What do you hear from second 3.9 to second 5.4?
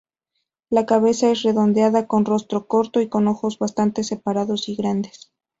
separados y grandes.